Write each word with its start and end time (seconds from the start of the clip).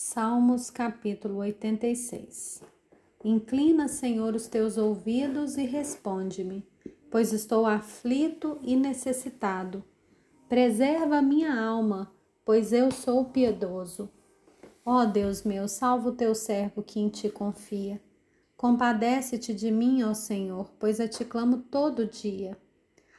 Salmos 0.00 0.70
capítulo 0.70 1.38
86 1.38 2.62
Inclina, 3.24 3.88
Senhor, 3.88 4.32
os 4.32 4.46
teus 4.46 4.78
ouvidos 4.78 5.56
e 5.56 5.64
responde-me, 5.64 6.64
pois 7.10 7.32
estou 7.32 7.66
aflito 7.66 8.60
e 8.62 8.76
necessitado. 8.76 9.82
Preserva 10.48 11.20
minha 11.20 11.52
alma, 11.60 12.12
pois 12.44 12.72
eu 12.72 12.92
sou 12.92 13.24
piedoso. 13.24 14.08
Ó 14.86 15.04
Deus 15.04 15.42
meu, 15.42 15.66
salva 15.66 16.10
o 16.10 16.14
teu 16.14 16.32
servo 16.32 16.80
que 16.80 17.00
em 17.00 17.08
ti 17.08 17.28
confia. 17.28 18.00
Compadece-te 18.56 19.52
de 19.52 19.72
mim, 19.72 20.04
ó 20.04 20.14
Senhor, 20.14 20.70
pois 20.78 21.00
a 21.00 21.08
ti 21.08 21.24
clamo 21.24 21.64
todo 21.72 22.06
dia. 22.06 22.56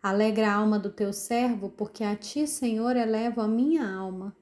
Alegra 0.00 0.52
a 0.52 0.54
alma 0.54 0.78
do 0.78 0.90
teu 0.90 1.12
servo, 1.12 1.68
porque 1.70 2.04
a 2.04 2.14
ti, 2.14 2.46
Senhor, 2.46 2.94
elevo 2.96 3.40
a 3.40 3.48
minha 3.48 3.92
alma. 3.92 4.36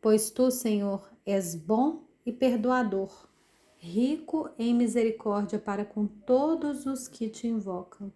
Pois 0.00 0.30
tu, 0.30 0.50
Senhor, 0.50 1.10
és 1.26 1.56
bom 1.56 2.04
e 2.24 2.32
perdoador, 2.32 3.28
rico 3.76 4.48
em 4.58 4.72
misericórdia 4.72 5.58
para 5.58 5.84
com 5.84 6.06
todos 6.06 6.86
os 6.86 7.08
que 7.08 7.28
te 7.28 7.48
invocam. 7.48 8.12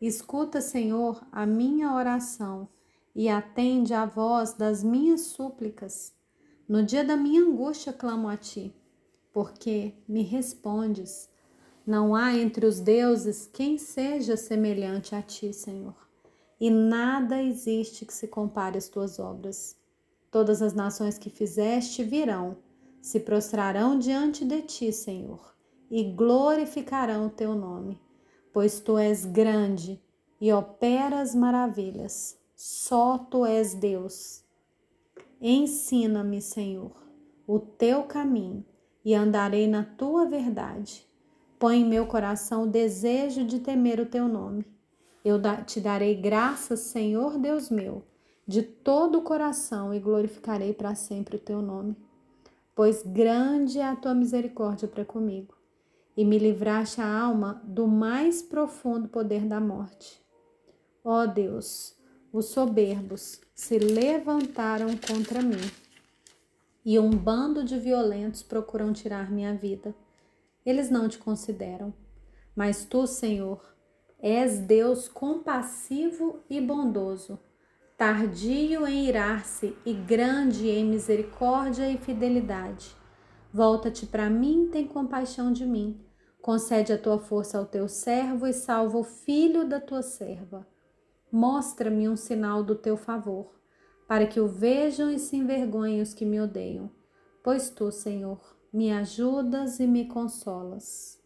Escuta, 0.00 0.60
Senhor, 0.60 1.24
a 1.30 1.46
minha 1.46 1.94
oração 1.94 2.68
e 3.14 3.28
atende 3.28 3.94
à 3.94 4.04
voz 4.04 4.54
das 4.54 4.82
minhas 4.82 5.20
súplicas. 5.20 6.12
No 6.68 6.82
dia 6.82 7.04
da 7.04 7.16
minha 7.16 7.42
angústia 7.42 7.92
clamo 7.92 8.28
a 8.28 8.36
ti, 8.36 8.74
porque 9.32 9.94
me 10.08 10.22
respondes. 10.22 11.28
Não 11.86 12.14
há 12.14 12.34
entre 12.34 12.66
os 12.66 12.80
deuses 12.80 13.48
quem 13.52 13.78
seja 13.78 14.36
semelhante 14.36 15.14
a 15.14 15.22
ti, 15.22 15.52
Senhor, 15.52 15.94
e 16.58 16.70
nada 16.70 17.42
existe 17.42 18.04
que 18.04 18.12
se 18.14 18.26
compare 18.26 18.78
às 18.78 18.88
tuas 18.88 19.18
obras. 19.18 19.76
Todas 20.34 20.60
as 20.60 20.74
nações 20.74 21.16
que 21.16 21.30
fizeste 21.30 22.02
virão, 22.02 22.56
se 23.00 23.20
prostrarão 23.20 23.96
diante 23.96 24.44
de 24.44 24.62
ti, 24.62 24.92
Senhor, 24.92 25.54
e 25.88 26.02
glorificarão 26.02 27.28
o 27.28 27.30
teu 27.30 27.54
nome, 27.54 28.00
pois 28.52 28.80
tu 28.80 28.98
és 28.98 29.24
grande 29.24 30.02
e 30.40 30.52
operas 30.52 31.36
maravilhas. 31.36 32.36
Só 32.56 33.16
tu 33.16 33.46
és 33.46 33.74
Deus. 33.74 34.42
Ensina-me, 35.40 36.42
Senhor, 36.42 37.00
o 37.46 37.60
teu 37.60 38.02
caminho 38.02 38.64
e 39.04 39.14
andarei 39.14 39.68
na 39.68 39.84
tua 39.84 40.26
verdade. 40.26 41.08
Põe 41.60 41.82
em 41.82 41.88
meu 41.88 42.08
coração 42.08 42.64
o 42.64 42.68
desejo 42.68 43.44
de 43.44 43.60
temer 43.60 44.00
o 44.00 44.06
teu 44.06 44.26
nome. 44.26 44.66
Eu 45.24 45.40
te 45.64 45.80
darei 45.80 46.16
graças, 46.16 46.80
Senhor 46.80 47.38
Deus 47.38 47.70
meu 47.70 48.02
de 48.46 48.62
todo 48.62 49.18
o 49.18 49.22
coração 49.22 49.94
e 49.94 49.98
glorificarei 49.98 50.72
para 50.72 50.94
sempre 50.94 51.36
o 51.36 51.40
teu 51.40 51.62
nome. 51.62 51.96
Pois 52.74 53.02
grande 53.02 53.78
é 53.78 53.84
a 53.84 53.96
tua 53.96 54.14
misericórdia 54.14 54.88
para 54.88 55.04
comigo, 55.04 55.54
e 56.16 56.24
me 56.24 56.38
livraste 56.38 57.00
a 57.00 57.20
alma 57.20 57.62
do 57.64 57.86
mais 57.86 58.42
profundo 58.42 59.08
poder 59.08 59.46
da 59.46 59.60
morte. 59.60 60.20
Ó 61.02 61.26
Deus, 61.26 61.96
os 62.32 62.46
soberbos 62.46 63.40
se 63.54 63.78
levantaram 63.78 64.88
contra 64.96 65.40
mim, 65.40 65.70
e 66.84 66.98
um 66.98 67.10
bando 67.10 67.64
de 67.64 67.78
violentos 67.78 68.42
procuram 68.42 68.92
tirar 68.92 69.30
minha 69.30 69.54
vida. 69.54 69.94
Eles 70.66 70.90
não 70.90 71.08
te 71.08 71.16
consideram, 71.16 71.94
mas 72.54 72.84
tu, 72.84 73.06
Senhor, 73.06 73.74
és 74.18 74.58
Deus 74.58 75.08
compassivo 75.08 76.40
e 76.50 76.60
bondoso 76.60 77.38
tardio 78.04 78.86
em 78.86 79.06
irar-se 79.06 79.74
e 79.82 79.94
grande 79.94 80.68
em 80.68 80.84
misericórdia 80.84 81.90
e 81.90 81.96
fidelidade. 81.96 82.94
Volta-te 83.50 84.04
para 84.04 84.28
mim, 84.28 84.68
tem 84.70 84.86
compaixão 84.86 85.50
de 85.50 85.64
mim. 85.64 85.98
Concede 86.42 86.92
a 86.92 86.98
tua 86.98 87.18
força 87.18 87.56
ao 87.56 87.64
teu 87.64 87.88
servo 87.88 88.46
e 88.46 88.52
salva 88.52 88.98
o 88.98 89.04
filho 89.04 89.66
da 89.66 89.80
tua 89.80 90.02
serva. 90.02 90.66
Mostra-me 91.32 92.06
um 92.06 92.14
sinal 92.14 92.62
do 92.62 92.74
teu 92.74 92.98
favor, 92.98 93.58
para 94.06 94.26
que 94.26 94.38
o 94.38 94.46
vejam 94.46 95.10
e 95.10 95.18
se 95.18 95.36
envergonhem 95.36 96.02
os 96.02 96.12
que 96.12 96.26
me 96.26 96.38
odeiam. 96.38 96.90
Pois 97.42 97.70
tu, 97.70 97.90
Senhor, 97.90 98.54
me 98.70 98.92
ajudas 98.92 99.80
e 99.80 99.86
me 99.86 100.04
consolas. 100.04 101.23